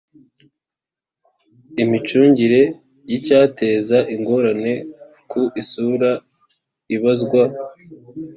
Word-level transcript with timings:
Imicungire 1.83 2.61
y 3.09 3.11
icyateza 3.17 3.97
ingorane 4.15 4.73
ku 5.29 5.41
isura 5.61 6.11
ibazwa 6.95 7.41